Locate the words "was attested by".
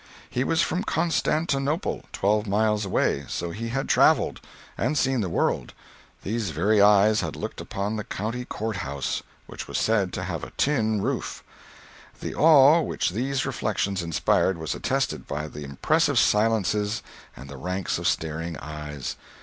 14.57-15.47